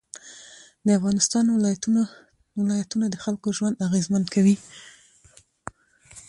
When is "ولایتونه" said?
2.61-3.05